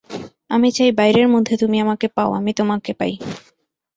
আমি 0.49 0.69
চাই 0.71 0.91
বাইরের 0.91 1.27
মধ্যে 1.27 1.53
তুমি 1.57 1.77
আমাকে 1.79 2.07
পাও, 2.07 2.29
আমি 2.33 2.51
তোমাকে 2.53 2.91
পাই। 2.93 3.13